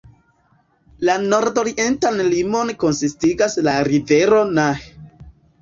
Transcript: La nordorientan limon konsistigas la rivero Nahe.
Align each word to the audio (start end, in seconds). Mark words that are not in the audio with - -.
La 1.09 1.17
nordorientan 1.25 2.17
limon 2.31 2.73
konsistigas 2.85 3.59
la 3.69 3.77
rivero 3.93 4.41
Nahe. 4.57 4.91